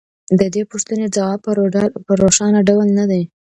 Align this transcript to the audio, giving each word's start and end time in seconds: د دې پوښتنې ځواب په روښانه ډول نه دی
د 0.39 0.41
دې 0.53 0.63
پوښتنې 0.71 1.05
ځواب 1.15 1.39
په 2.07 2.11
روښانه 2.21 2.59
ډول 2.69 2.87
نه 2.99 3.05
دی 3.11 3.23